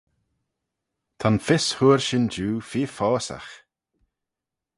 Ta'n 1.19 1.37
fys 1.45 1.65
hooar 1.77 1.99
shin 2.05 2.25
jiu 2.33 2.53
feer 2.69 2.91
foaysagh. 2.97 3.51